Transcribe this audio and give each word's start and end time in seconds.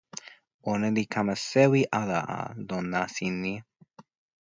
ona 0.71 0.87
li 0.95 1.03
kama 1.13 1.33
sewi 1.49 1.81
ala 2.01 2.19
a 2.35 2.37
lon 2.67 2.85
nasin 2.93 3.33
ni. 3.43 3.53